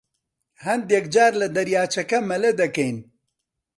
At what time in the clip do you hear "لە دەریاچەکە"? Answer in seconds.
1.41-2.19